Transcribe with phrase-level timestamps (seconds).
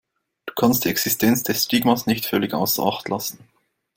[0.47, 3.37] Du kannst die Existenz des Stigmas nicht völlig außer Acht lassen.